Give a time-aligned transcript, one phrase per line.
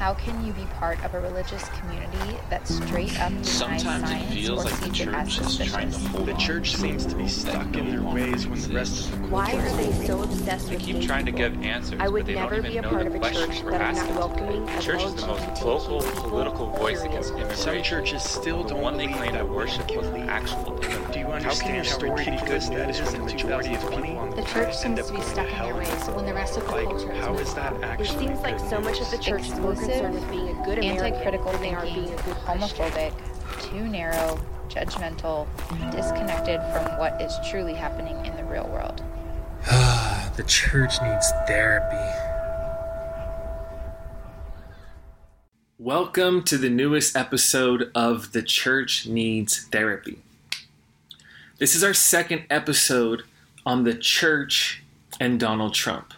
[0.00, 4.32] How can you be part of a religious community that straight up denies Sometimes it
[4.32, 7.04] feels or like the sees it as church is trying to hold The church seems
[7.04, 10.22] to be stuck in their ways when the rest of the Why are they so
[10.22, 11.50] obsessed They with keep trying to people?
[11.50, 13.08] give answers, I would but they never don't even be even a know part the
[13.08, 15.58] of a questions church we're that is not welcoming The church is the most LGBT
[15.60, 17.56] vocal political voice against immigration.
[17.58, 20.76] Some churches still the don't one they claim that to worship can was the actual
[21.12, 23.26] Do you How can your understand how story ridiculous be that good is when when
[23.26, 25.74] the the majority of people on The the church seems to be stuck in their
[25.74, 27.46] ways when the rest of the Like, culture is how moving
[28.00, 28.10] is.
[28.10, 30.78] It seems like so much of the church is more concerned with being a good
[30.78, 33.12] American anti-critical than are thinking, being a good homophobic,
[33.60, 35.48] too narrow, judgmental,
[35.90, 39.02] disconnected from what is truly happening in the real world.
[40.36, 41.96] the church needs therapy.
[45.78, 50.18] Welcome to the newest episode of The Church Needs Therapy.
[51.58, 53.24] This is our second episode
[53.66, 54.82] on the church
[55.18, 56.14] and Donald Trump.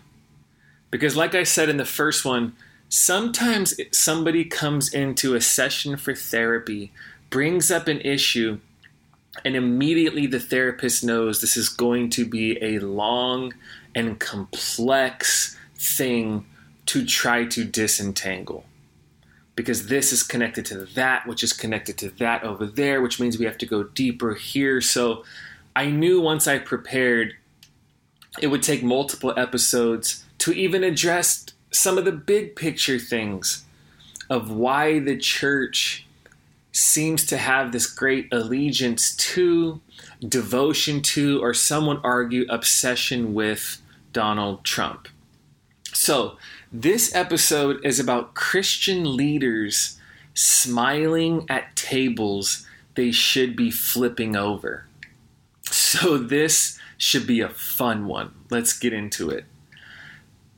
[0.90, 2.54] Because, like I said in the first one,
[2.92, 6.92] sometimes somebody comes into a session for therapy,
[7.30, 8.58] brings up an issue,
[9.46, 13.54] and immediately the therapist knows this is going to be a long
[13.94, 16.44] and complex thing
[16.84, 18.66] to try to disentangle.
[19.56, 23.38] Because this is connected to that, which is connected to that over there, which means
[23.38, 24.82] we have to go deeper here.
[24.82, 25.24] So
[25.74, 27.36] I knew once I prepared,
[28.38, 33.64] it would take multiple episodes to even address some of the big picture things
[34.30, 36.06] of why the church
[36.70, 39.80] seems to have this great allegiance to,
[40.26, 45.08] devotion to, or some would argue obsession with Donald Trump.
[45.92, 46.38] So,
[46.72, 49.98] this episode is about Christian leaders
[50.34, 54.86] smiling at tables they should be flipping over.
[55.70, 58.32] So, this should be a fun one.
[58.50, 59.44] Let's get into it.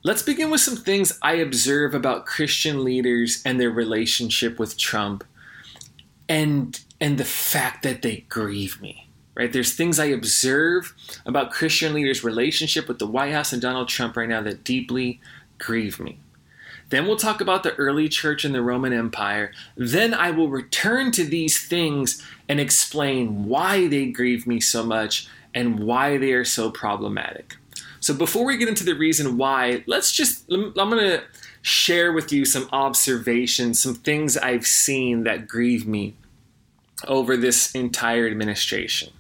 [0.07, 5.25] Let's begin with some things I observe about Christian leaders and their relationship with Trump
[6.29, 9.53] and and the fact that they grieve me right?
[9.53, 10.95] There's things i observe
[11.27, 15.21] about christian leaders relationship with the white house and donald trump right now that deeply
[15.59, 16.19] grieve me.
[16.91, 19.53] Then we'll talk about the early church and the roman empire.
[19.77, 25.29] Then i will return to these things and explain why they grieve me so much
[25.55, 27.57] and why they are so problematic
[28.05, 31.23] so before we get into the reason why let's just i'm going to
[31.63, 36.15] share with you some observations some things i've seen that grieve me
[37.07, 39.13] over this entire administration.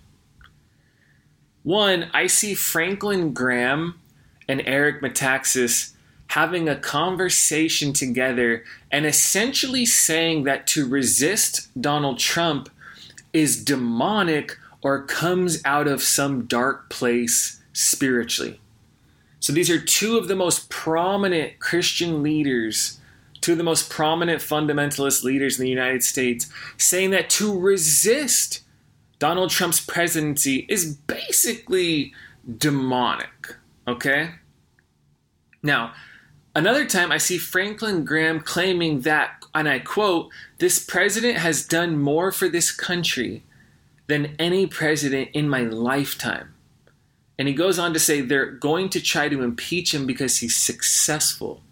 [1.62, 3.98] One, I see Franklin Graham
[4.48, 5.92] and Eric Metaxas
[6.28, 12.68] having a conversation together and essentially saying that to resist Donald Trump
[13.32, 18.60] is demonic or comes out of some dark place spiritually.
[19.44, 22.99] So these are two of the most prominent Christian leaders
[23.43, 28.62] two of the most prominent fundamentalist leaders in the United States, saying that to resist
[29.19, 32.15] Donald Trump's presidency is basically
[32.56, 33.55] demonic.
[33.87, 34.31] Okay?
[35.62, 35.93] Now,
[36.55, 42.00] another time I see Franklin Graham claiming that, and I quote, this president has done
[42.00, 43.43] more for this country
[44.06, 46.53] than any president in my lifetime.
[47.38, 50.56] And he goes on to say they're going to try to impeach him because he's
[50.56, 51.62] successful.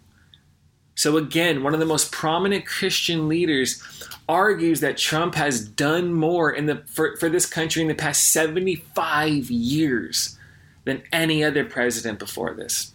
[0.95, 3.81] So, again, one of the most prominent Christian leaders
[4.27, 8.31] argues that Trump has done more in the, for, for this country in the past
[8.31, 10.37] 75 years
[10.85, 12.93] than any other president before this.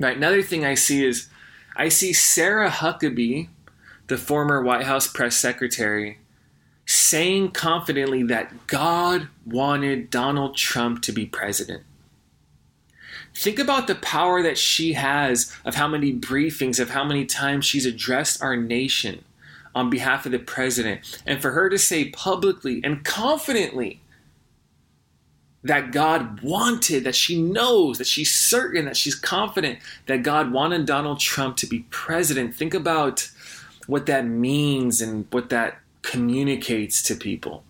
[0.00, 1.28] Right, another thing I see is
[1.76, 3.48] I see Sarah Huckabee,
[4.06, 6.18] the former White House press secretary,
[6.88, 11.82] saying confidently that God wanted Donald Trump to be president.
[13.34, 17.66] Think about the power that she has of how many briefings, of how many times
[17.66, 19.22] she's addressed our nation
[19.74, 21.20] on behalf of the president.
[21.26, 24.00] And for her to say publicly and confidently
[25.62, 30.86] that God wanted, that she knows, that she's certain, that she's confident that God wanted
[30.86, 32.54] Donald Trump to be president.
[32.54, 33.30] Think about
[33.86, 37.64] what that means and what that communicates to people.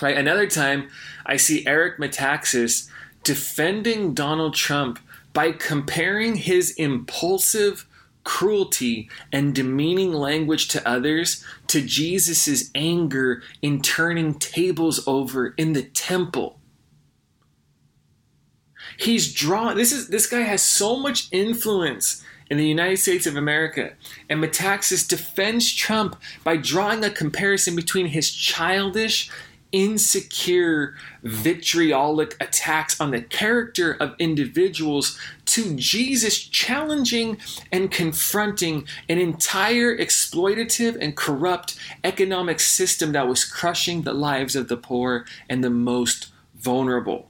[0.00, 0.16] Right?
[0.16, 0.88] Another time,
[1.24, 2.88] I see Eric Metaxas
[3.22, 4.98] defending Donald Trump
[5.32, 7.86] by comparing his impulsive
[8.24, 15.82] cruelty and demeaning language to others to Jesus' anger in turning tables over in the
[15.82, 16.58] temple.
[18.98, 23.36] He's drawn this is this guy has so much influence in the United States of
[23.36, 23.92] America.
[24.28, 29.30] And Metaxas defends Trump by drawing a comparison between his childish,
[29.72, 30.94] insecure,
[31.24, 37.38] vitriolic attacks on the character of individuals to Jesus challenging
[37.72, 44.68] and confronting an entire exploitative and corrupt economic system that was crushing the lives of
[44.68, 47.28] the poor and the most vulnerable.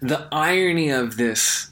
[0.00, 1.70] The irony of this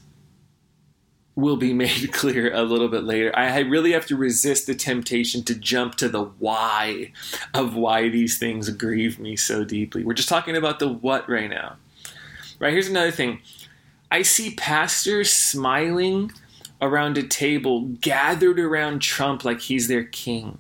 [1.37, 3.37] will be made clear a little bit later.
[3.37, 7.13] I really have to resist the temptation to jump to the why
[7.53, 10.05] of why these things grieve me so deeply.
[10.05, 11.77] We're just talking about the what right now.
[12.61, 13.41] Right, here's another thing.
[14.11, 16.31] I see pastors smiling
[16.81, 20.59] around a table gathered around Trump like he's their king.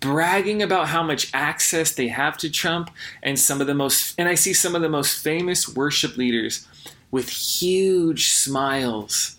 [0.00, 2.90] Bragging about how much access they have to Trump
[3.22, 6.66] and some of the most and I see some of the most famous worship leaders
[7.10, 9.35] with huge smiles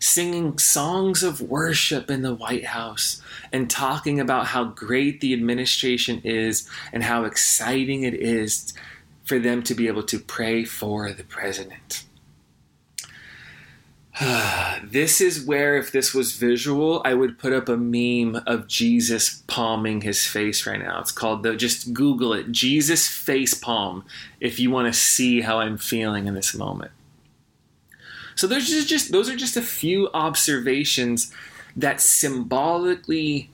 [0.00, 3.22] singing songs of worship in the White House
[3.52, 8.72] and talking about how great the administration is and how exciting it is
[9.24, 12.04] for them to be able to pray for the president.
[14.84, 19.42] this is where, if this was visual, I would put up a meme of Jesus
[19.46, 21.00] palming his face right now.
[21.00, 24.04] It's called the, just Google it, Jesus face palm,
[24.40, 26.90] if you want to see how I'm feeling in this moment.
[28.38, 31.34] So there's just, just those are just a few observations
[31.74, 33.50] that symbolically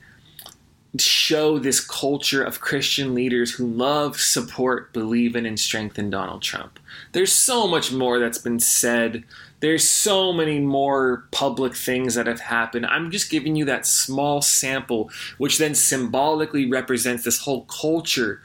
[0.98, 6.78] show this culture of Christian leaders who love, support, believe in, and strengthen Donald Trump.
[7.12, 9.25] There's so much more that's been said.
[9.60, 12.84] There's so many more public things that have happened.
[12.84, 15.08] I'm just giving you that small sample,
[15.38, 18.42] which then symbolically represents this whole culture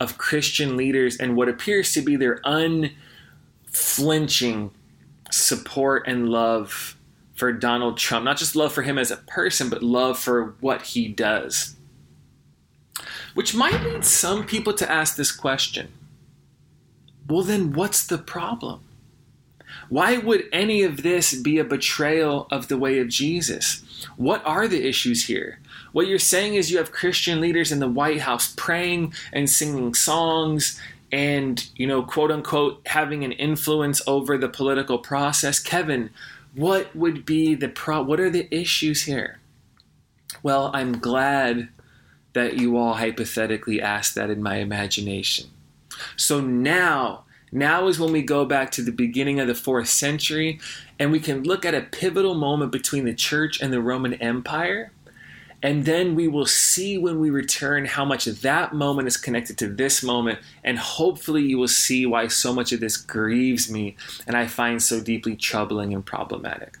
[0.00, 4.72] of Christian leaders and what appears to be their unflinching
[5.30, 6.96] support and love
[7.34, 8.24] for Donald Trump.
[8.24, 11.76] Not just love for him as a person, but love for what he does.
[13.34, 15.92] Which might lead some people to ask this question
[17.28, 18.82] well, then what's the problem?
[19.88, 23.82] Why would any of this be a betrayal of the way of Jesus?
[24.16, 25.60] What are the issues here?
[25.92, 29.94] What you're saying is you have Christian leaders in the White House praying and singing
[29.94, 30.80] songs
[31.12, 35.58] and, you know, quote unquote, having an influence over the political process.
[35.58, 36.10] Kevin,
[36.54, 39.40] what would be the pro what are the issues here?
[40.42, 41.68] Well, I'm glad
[42.32, 45.50] that you all hypothetically asked that in my imagination.
[46.16, 50.60] So now, now is when we go back to the beginning of the fourth century
[50.98, 54.92] and we can look at a pivotal moment between the church and the Roman Empire
[55.62, 59.68] and then we will see when we return how much that moment is connected to
[59.68, 60.38] this moment.
[60.62, 64.82] And hopefully, you will see why so much of this grieves me and I find
[64.82, 66.76] so deeply troubling and problematic.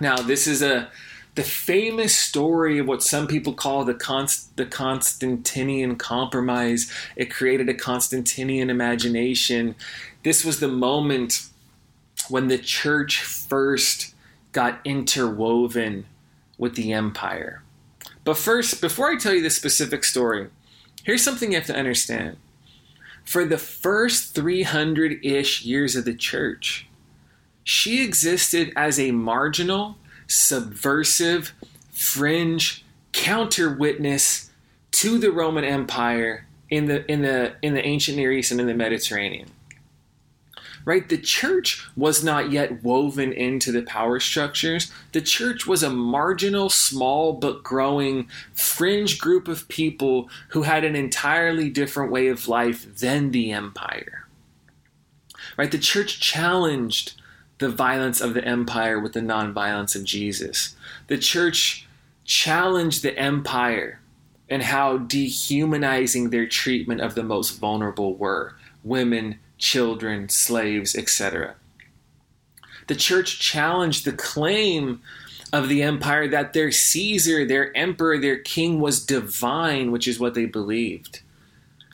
[0.00, 0.90] Now, this is a
[1.34, 6.92] the famous story of what some people call the, Const- the Constantinian compromise.
[7.16, 9.74] It created a Constantinian imagination.
[10.24, 11.48] This was the moment
[12.28, 14.14] when the church first
[14.52, 16.04] got interwoven
[16.58, 17.61] with the empire.
[18.24, 20.48] But first, before I tell you the specific story,
[21.04, 22.36] here's something you have to understand.
[23.24, 26.86] For the first 300 ish years of the church,
[27.64, 29.96] she existed as a marginal,
[30.26, 31.52] subversive,
[31.90, 34.50] fringe counter witness
[34.92, 38.66] to the Roman Empire in the in the in the ancient Near East and in
[38.66, 39.50] the Mediterranean
[40.84, 41.08] right?
[41.08, 44.90] The church was not yet woven into the power structures.
[45.12, 50.96] The church was a marginal, small, but growing fringe group of people who had an
[50.96, 54.26] entirely different way of life than the empire.
[55.56, 55.70] Right?
[55.70, 57.20] The church challenged
[57.58, 60.74] the violence of the empire with the nonviolence of Jesus.
[61.06, 61.86] The church
[62.24, 64.00] challenged the empire
[64.48, 71.54] and how dehumanizing their treatment of the most vulnerable were women, children, slaves, etc.
[72.88, 75.00] The church challenged the claim
[75.52, 80.34] of the empire that their Caesar, their emperor, their king was divine, which is what
[80.34, 81.20] they believed.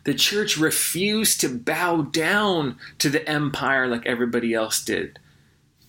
[0.05, 5.19] The church refused to bow down to the empire like everybody else did.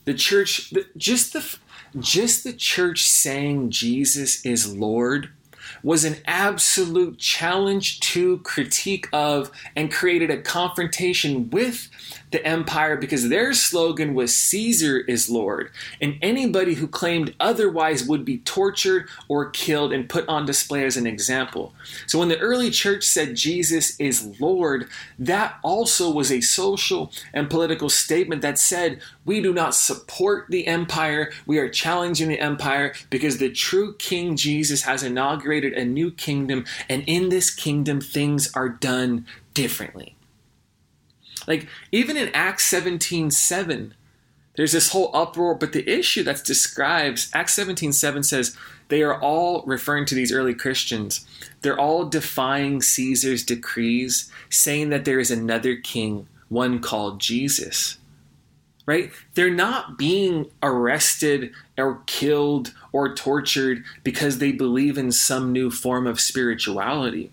[0.04, 1.58] The church, just the,
[1.98, 5.30] just the church saying Jesus is Lord
[5.84, 11.90] was an absolute challenge to, critique of, and created a confrontation with
[12.32, 15.72] the empire because their slogan was Caesar is Lord,
[16.02, 20.98] and anybody who claimed otherwise would be tortured or killed and put on display as
[20.98, 21.74] an example.
[22.06, 27.50] So when the early church said Jesus is Lord, that also was a social and
[27.50, 32.94] political statement that said we do not support the empire, we are challenging the empire
[33.10, 38.54] because the true King Jesus has inaugurated a new kingdom, and in this kingdom things
[38.54, 40.16] are done differently.
[41.48, 43.94] Like even in Acts 17 7,
[44.56, 48.58] there's this whole uproar, but the issue that's describes Acts 17 7 says
[48.90, 51.26] they are all referring to these early Christians,
[51.62, 57.99] they're all defying Caesar's decrees, saying that there is another king, one called Jesus.
[58.90, 59.12] Right?
[59.36, 66.08] They're not being arrested or killed or tortured because they believe in some new form
[66.08, 67.30] of spirituality.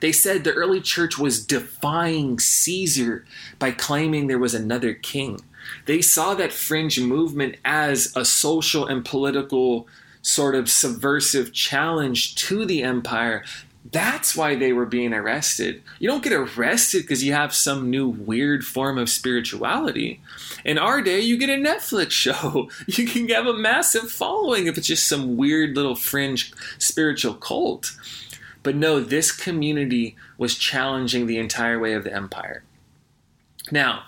[0.00, 3.24] They said the early church was defying Caesar
[3.58, 5.40] by claiming there was another king.
[5.86, 9.88] They saw that fringe movement as a social and political
[10.22, 13.42] sort of subversive challenge to the empire.
[13.92, 15.82] That's why they were being arrested.
[15.98, 20.20] You don't get arrested because you have some new weird form of spirituality.
[20.64, 22.70] In our day, you get a Netflix show.
[22.86, 27.92] You can have a massive following if it's just some weird little fringe spiritual cult.
[28.62, 32.64] But no, this community was challenging the entire way of the empire.
[33.70, 34.04] Now,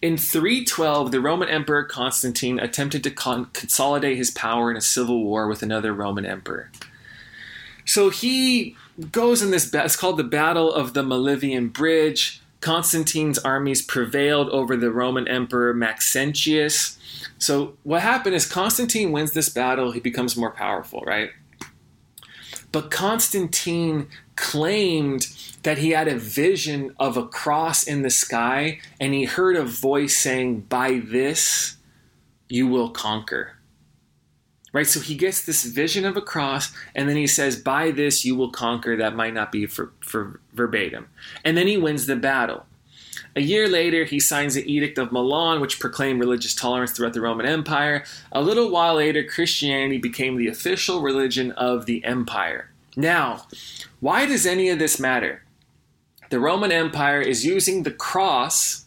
[0.00, 5.22] in 312, the Roman Emperor Constantine attempted to con- consolidate his power in a civil
[5.22, 6.70] war with another Roman emperor.
[7.84, 8.76] So he
[9.10, 12.40] goes in this, it's called the Battle of the Milvian Bridge.
[12.60, 16.96] Constantine's armies prevailed over the Roman Emperor Maxentius.
[17.38, 21.30] So what happened is Constantine wins this battle, he becomes more powerful, right?
[22.70, 25.28] But Constantine claimed
[25.62, 29.64] that he had a vision of a cross in the sky and he heard a
[29.64, 31.76] voice saying, By this
[32.48, 33.56] you will conquer.
[34.72, 34.86] Right?
[34.86, 38.34] So he gets this vision of a cross and then he says, By this you
[38.34, 38.96] will conquer.
[38.96, 41.08] That might not be for, for verbatim.
[41.44, 42.64] And then he wins the battle.
[43.34, 47.20] A year later, he signs the Edict of Milan, which proclaimed religious tolerance throughout the
[47.20, 48.04] Roman Empire.
[48.30, 52.70] A little while later, Christianity became the official religion of the empire.
[52.94, 53.46] Now,
[54.00, 55.44] why does any of this matter?
[56.28, 58.84] The Roman Empire is using the cross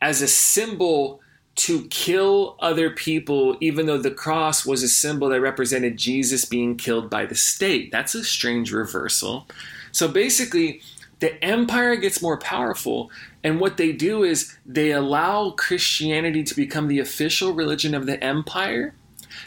[0.00, 1.20] as a symbol
[1.58, 6.76] to kill other people, even though the cross was a symbol that represented Jesus being
[6.76, 7.90] killed by the state.
[7.90, 9.48] That's a strange reversal.
[9.90, 10.82] So basically,
[11.18, 13.10] the empire gets more powerful,
[13.42, 18.22] and what they do is they allow Christianity to become the official religion of the
[18.22, 18.94] empire.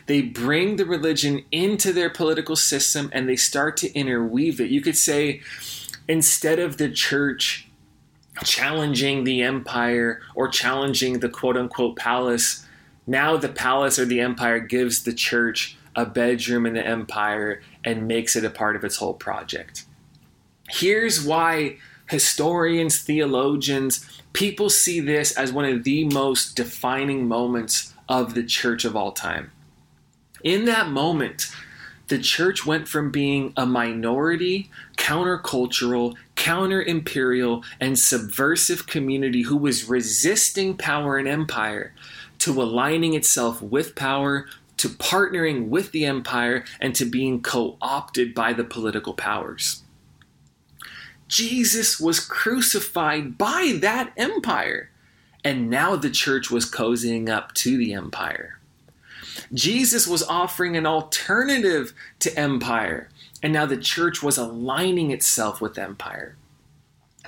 [0.07, 4.69] They bring the religion into their political system and they start to interweave it.
[4.69, 5.41] You could say,
[6.09, 7.69] instead of the church
[8.43, 12.65] challenging the empire or challenging the quote unquote palace,
[13.07, 18.07] now the palace or the empire gives the church a bedroom in the empire and
[18.07, 19.85] makes it a part of its whole project.
[20.69, 21.77] Here's why
[22.09, 28.85] historians, theologians, people see this as one of the most defining moments of the church
[28.85, 29.51] of all time.
[30.43, 31.51] In that moment,
[32.11, 39.87] the church went from being a minority, countercultural, counter imperial, and subversive community who was
[39.87, 41.93] resisting power and empire
[42.39, 48.35] to aligning itself with power, to partnering with the empire, and to being co opted
[48.35, 49.81] by the political powers.
[51.29, 54.89] Jesus was crucified by that empire,
[55.45, 58.59] and now the church was cozying up to the empire.
[59.53, 63.09] Jesus was offering an alternative to empire,
[63.43, 66.35] and now the church was aligning itself with empire.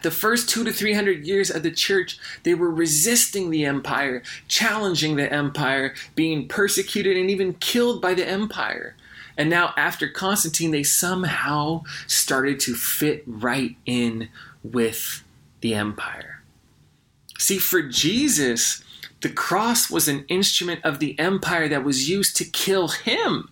[0.03, 4.21] The first two to three hundred years of the church, they were resisting the empire,
[4.47, 8.95] challenging the empire, being persecuted and even killed by the empire.
[9.37, 14.29] And now, after Constantine, they somehow started to fit right in
[14.61, 15.23] with
[15.61, 16.42] the empire.
[17.43, 18.81] See, for Jesus,
[19.19, 23.49] the cross was an instrument of the empire that was used to kill him.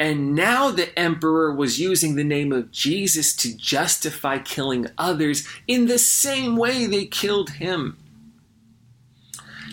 [0.00, 5.86] And now the emperor was using the name of Jesus to justify killing others in
[5.86, 7.96] the same way they killed him.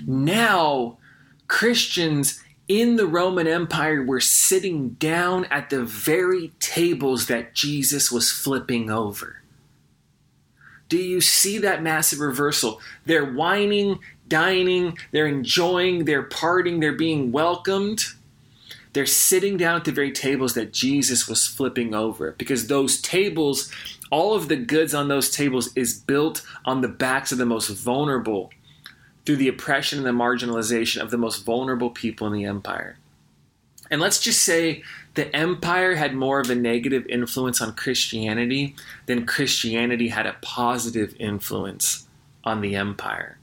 [0.05, 0.99] Now,
[1.47, 8.31] Christians in the Roman Empire were sitting down at the very tables that Jesus was
[8.31, 9.41] flipping over.
[10.89, 12.81] Do you see that massive reversal?
[13.05, 18.05] They're wining, dining, they're enjoying, they're partying, they're being welcomed.
[18.93, 23.71] They're sitting down at the very tables that Jesus was flipping over because those tables,
[24.09, 27.69] all of the goods on those tables is built on the backs of the most
[27.69, 28.49] vulnerable
[29.25, 32.97] through the oppression and the marginalization of the most vulnerable people in the empire.
[33.89, 34.83] And let's just say
[35.15, 38.75] the empire had more of a negative influence on Christianity
[39.05, 42.07] than Christianity had a positive influence
[42.43, 43.37] on the empire.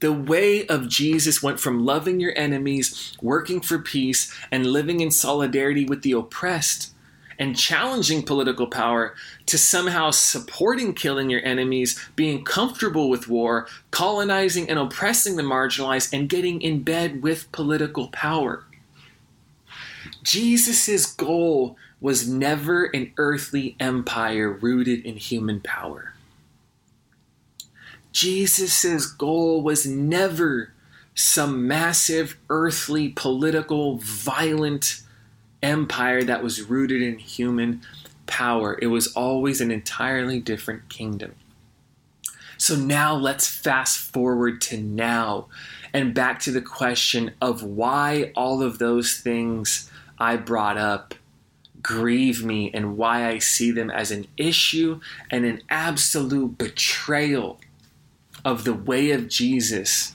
[0.00, 5.10] The way of Jesus went from loving your enemies, working for peace, and living in
[5.10, 6.92] solidarity with the oppressed.
[7.38, 9.14] And challenging political power
[9.46, 16.12] to somehow supporting killing your enemies, being comfortable with war, colonizing and oppressing the marginalized,
[16.12, 18.64] and getting in bed with political power.
[20.22, 26.14] Jesus' goal was never an earthly empire rooted in human power.
[28.12, 30.72] Jesus' goal was never
[31.14, 35.00] some massive earthly, political, violent
[35.66, 37.82] empire that was rooted in human
[38.26, 38.78] power.
[38.80, 41.34] It was always an entirely different kingdom.
[42.58, 45.48] So now let's fast forward to now
[45.92, 51.14] and back to the question of why all of those things I brought up
[51.82, 57.60] grieve me and why I see them as an issue and an absolute betrayal
[58.44, 60.12] of the way of Jesus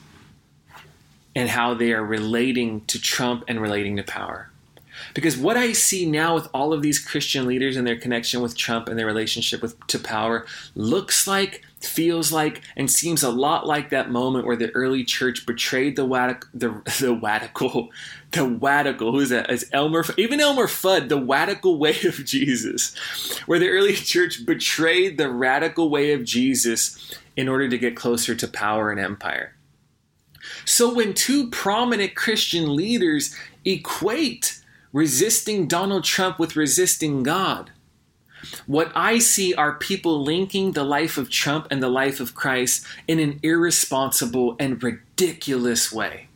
[1.36, 4.50] and how they are relating to Trump and relating to power.
[5.13, 8.58] Because what I see now with all of these Christian leaders and their connection with
[8.58, 13.65] Trump and their relationship with to power looks like, feels like, and seems a lot
[13.65, 17.89] like that moment where the early church betrayed the wadic, the the radical,
[18.32, 19.12] the radical.
[19.12, 19.50] Who's that?
[19.50, 20.06] Is Elmer?
[20.18, 22.96] Even Elmer Fudd, the radical way of Jesus,
[23.46, 28.36] where the early church betrayed the radical way of Jesus in order to get closer
[28.36, 29.56] to power and empire.
[30.65, 34.61] So when two prominent Christian leaders equate
[34.93, 37.71] resisting Donald Trump with resisting God.
[38.65, 42.86] What I see are people linking the life of Trump and the life of Christ
[43.07, 46.27] in an irresponsible and ridiculous way.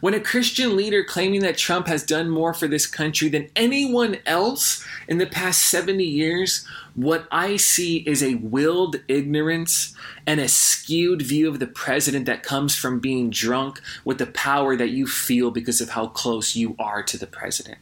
[0.00, 4.18] When a Christian leader claiming that Trump has done more for this country than anyone
[4.26, 9.94] else in the past 70 years, what I see is a willed ignorance
[10.26, 14.76] and a skewed view of the president that comes from being drunk with the power
[14.76, 17.78] that you feel because of how close you are to the president.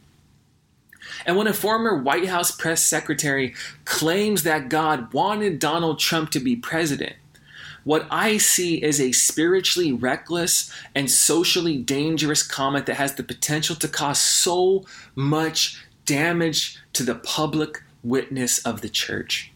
[1.25, 6.39] And when a former White House press secretary claims that God wanted Donald Trump to
[6.39, 7.15] be president,
[7.83, 13.75] what I see is a spiritually reckless and socially dangerous comment that has the potential
[13.77, 14.85] to cause so
[15.15, 19.51] much damage to the public witness of the church.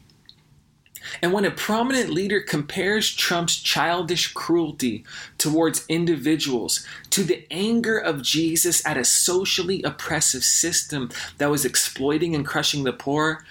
[1.21, 5.03] And when a prominent leader compares Trump's childish cruelty
[5.37, 12.35] towards individuals to the anger of Jesus at a socially oppressive system that was exploiting
[12.35, 13.43] and crushing the poor,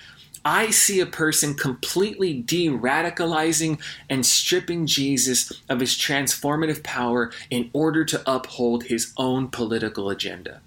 [0.44, 7.70] I see a person completely de radicalizing and stripping Jesus of his transformative power in
[7.72, 10.60] order to uphold his own political agenda.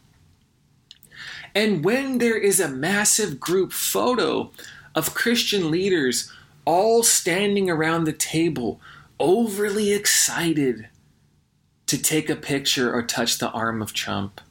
[1.56, 4.52] And when there is a massive group photo
[4.94, 6.32] of Christian leaders
[6.66, 8.82] all standing around the table,
[9.20, 10.90] overly excited
[11.88, 14.42] to take a picture or touch the arm of Trump,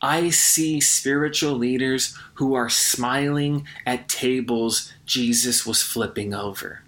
[0.00, 6.82] I see spiritual leaders who are smiling at tables Jesus was flipping over.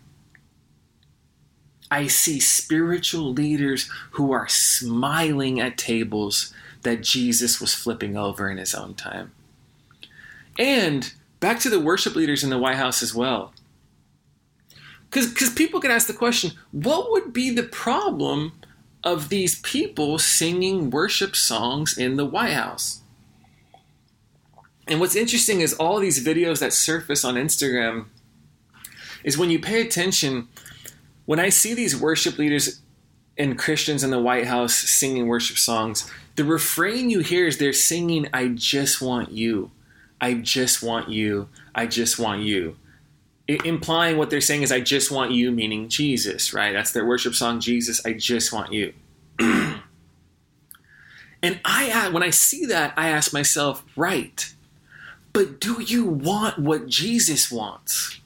[1.90, 6.52] I see spiritual leaders who are smiling at tables
[6.84, 9.32] that Jesus was flipping over in his own time.
[10.58, 13.52] And back to the worship leaders in the White House as well.
[15.10, 18.52] Because people can ask the question what would be the problem
[19.02, 23.02] of these people singing worship songs in the White House?
[24.86, 28.06] And what's interesting is all these videos that surface on Instagram
[29.22, 30.48] is when you pay attention,
[31.24, 32.82] when I see these worship leaders
[33.38, 37.72] and Christians in the White House singing worship songs, the refrain you hear is they're
[37.72, 39.70] singing, I just want you.
[40.20, 41.48] I just want you.
[41.74, 42.76] I just want you.
[43.46, 46.72] Implying what they're saying is, I just want you, meaning Jesus, right?
[46.72, 48.94] That's their worship song, Jesus, I just want you.
[49.38, 49.80] and
[51.42, 54.52] I, uh, when I see that, I ask myself, right,
[55.34, 58.20] but do you want what Jesus wants?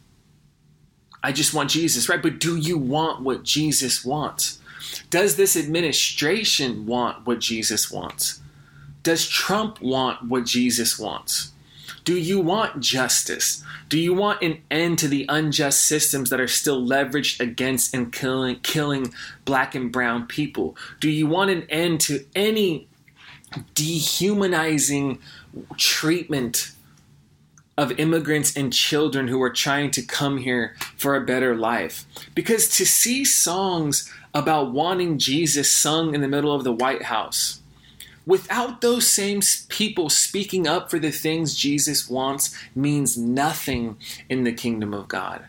[1.22, 2.22] I just want Jesus, right?
[2.22, 4.60] But do you want what Jesus wants?
[5.10, 8.40] Does this administration want what Jesus wants?
[9.02, 11.52] Does Trump want what Jesus wants?
[12.04, 13.62] Do you want justice?
[13.88, 18.12] Do you want an end to the unjust systems that are still leveraged against and
[18.12, 19.12] killing, killing
[19.44, 20.76] black and brown people?
[21.00, 22.88] Do you want an end to any
[23.74, 25.20] dehumanizing
[25.76, 26.72] treatment
[27.78, 32.04] of immigrants and children who are trying to come here for a better life.
[32.34, 37.60] Because to see songs about wanting Jesus sung in the middle of the White House,
[38.24, 43.96] without those same people speaking up for the things Jesus wants, means nothing
[44.28, 45.46] in the kingdom of God.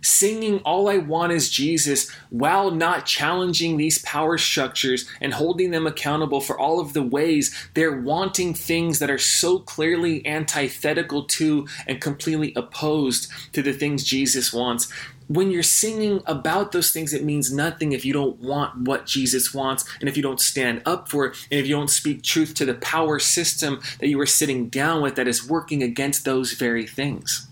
[0.00, 5.86] singing All I Want is Jesus while not challenging these power structures and holding them
[5.86, 11.66] accountable for all of the ways they're wanting things that are so clearly antithetical to
[11.86, 14.90] and completely opposed to the things Jesus wants.
[15.28, 19.52] When you're singing about those things, it means nothing if you don't want what Jesus
[19.52, 22.54] wants, and if you don't stand up for it, and if you don't speak truth
[22.54, 26.52] to the power system that you are sitting down with that is working against those
[26.52, 27.46] very things.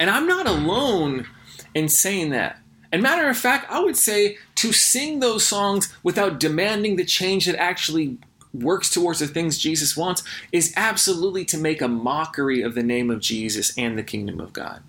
[0.00, 1.26] And I'm not alone
[1.74, 2.58] in saying that.
[2.90, 7.46] And matter of fact, I would say to sing those songs without demanding the change
[7.46, 8.18] that actually
[8.54, 13.10] works towards the things Jesus wants is absolutely to make a mockery of the name
[13.10, 14.82] of Jesus and the kingdom of God.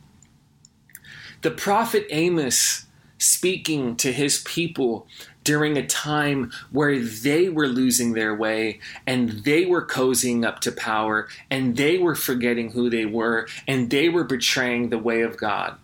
[1.42, 2.86] The prophet Amos
[3.18, 5.08] speaking to his people
[5.44, 10.72] during a time where they were losing their way and they were cozying up to
[10.72, 15.38] power and they were forgetting who they were and they were betraying the way of
[15.38, 15.78] God.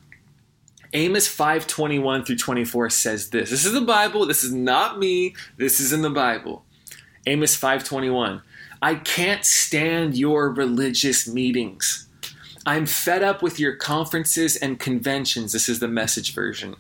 [0.94, 3.50] Amos 5:21 through 24 says this.
[3.50, 4.26] This is the Bible.
[4.26, 5.36] This is not me.
[5.58, 6.64] This is in the Bible.
[7.26, 8.42] Amos 5:21.
[8.82, 12.05] I can't stand your religious meetings.
[12.68, 15.52] I'm fed up with your conferences and conventions.
[15.52, 16.76] This is the message version.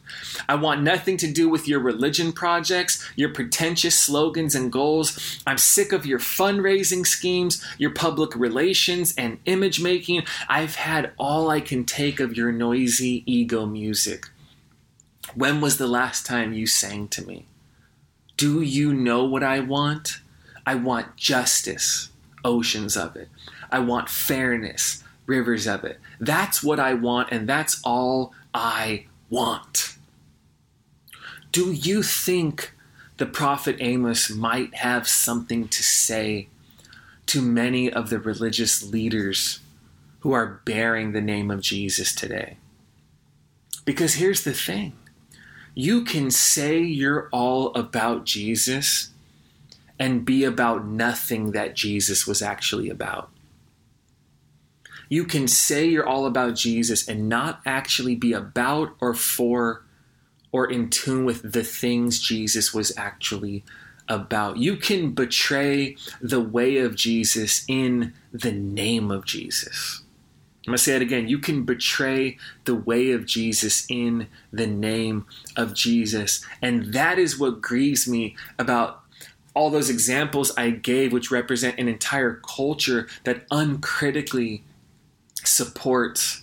[0.50, 5.40] I want nothing to do with your religion projects, your pretentious slogans and goals.
[5.46, 10.24] I'm sick of your fundraising schemes, your public relations, and image making.
[10.50, 14.30] I've had all I can take of your noisy ego music.
[15.36, 17.46] When was the last time you sang to me?
[18.38, 20.20] Do you know what I want?
[20.66, 22.10] I want justice,
[22.44, 23.30] oceans of it.
[23.72, 26.00] I want fairness rivers of it.
[26.20, 29.98] That's what I want, and that's all I want.
[31.52, 32.74] Do you think
[33.18, 36.48] the prophet Amos might have something to say
[37.28, 39.60] to many of the religious leaders
[40.20, 42.58] who are bearing the name of Jesus today?
[43.86, 44.94] Because here's the thing
[45.74, 49.10] you can say you're all about Jesus
[50.00, 53.30] and be about nothing that Jesus was actually about.
[55.10, 59.84] You can say you're all about Jesus and not actually be about or for
[60.52, 63.64] or in tune with the things Jesus was actually
[64.08, 64.58] about.
[64.58, 70.02] You can betray the way of Jesus in the name of Jesus.
[70.66, 71.28] I'm going to say it again.
[71.28, 76.44] You can betray the way of Jesus in the name of Jesus.
[76.62, 79.02] And that is what grieves me about
[79.54, 84.64] all those examples I gave, which represent an entire culture that uncritically
[85.46, 86.42] support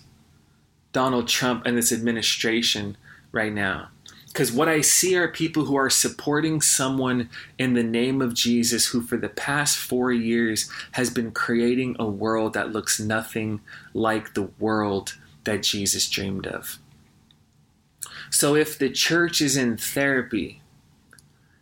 [0.91, 2.97] Donald Trump and this administration
[3.31, 3.89] right now.
[4.27, 8.87] Because what I see are people who are supporting someone in the name of Jesus
[8.87, 13.61] who, for the past four years, has been creating a world that looks nothing
[13.93, 16.79] like the world that Jesus dreamed of.
[18.31, 20.61] So, if the church is in therapy,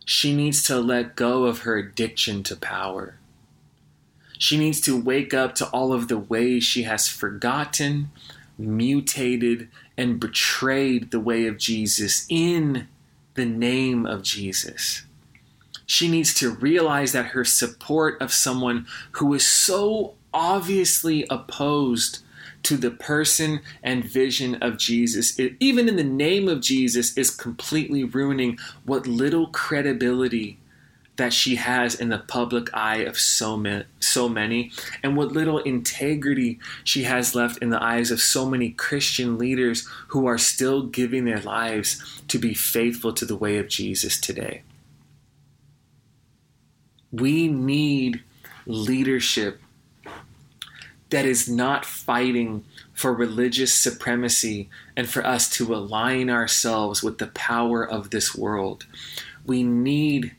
[0.06, 3.18] she needs to let go of her addiction to power.
[4.42, 8.10] She needs to wake up to all of the ways she has forgotten,
[8.58, 12.88] mutated, and betrayed the way of Jesus in
[13.34, 15.04] the name of Jesus.
[15.86, 22.18] She needs to realize that her support of someone who is so obviously opposed
[22.64, 28.02] to the person and vision of Jesus, even in the name of Jesus, is completely
[28.02, 30.58] ruining what little credibility
[31.16, 34.72] that she has in the public eye of so many, so many,
[35.02, 39.86] and what little integrity she has left in the eyes of so many Christian leaders
[40.08, 44.62] who are still giving their lives to be faithful to the way of Jesus today.
[47.10, 48.22] We need
[48.66, 49.60] leadership
[51.10, 57.26] that is not fighting for religious supremacy and for us to align ourselves with the
[57.26, 58.86] power of this world.
[59.44, 60.34] We need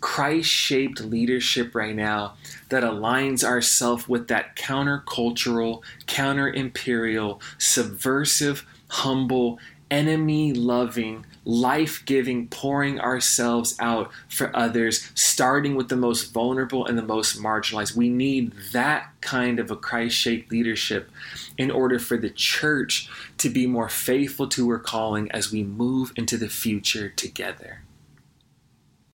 [0.00, 2.34] Christ shaped leadership right now
[2.68, 9.58] that aligns ourselves with that countercultural, counter imperial, subversive, humble,
[9.90, 16.98] enemy loving, life giving, pouring ourselves out for others, starting with the most vulnerable and
[16.98, 17.94] the most marginalized.
[17.94, 21.10] We need that kind of a Christ shaped leadership
[21.56, 26.12] in order for the church to be more faithful to her calling as we move
[26.16, 27.82] into the future together.